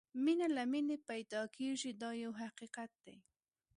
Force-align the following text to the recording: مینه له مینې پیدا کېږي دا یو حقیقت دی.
مینه 0.23 0.47
له 0.55 0.63
مینې 0.71 0.97
پیدا 1.09 1.41
کېږي 1.55 1.91
دا 2.01 2.09
یو 2.23 2.31
حقیقت 2.43 2.91
دی. 3.05 3.17